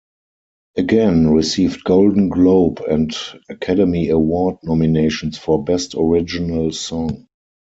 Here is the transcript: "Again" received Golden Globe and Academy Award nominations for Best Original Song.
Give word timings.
"Again" 0.77 1.29
received 1.29 1.83
Golden 1.83 2.29
Globe 2.29 2.81
and 2.89 3.15
Academy 3.49 4.09
Award 4.09 4.55
nominations 4.63 5.37
for 5.37 5.63
Best 5.63 5.93
Original 5.93 6.71
Song. 6.71 7.27